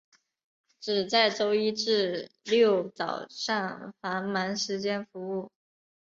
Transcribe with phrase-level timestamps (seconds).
[0.79, 5.51] 只在周一至六早上繁忙时间服务。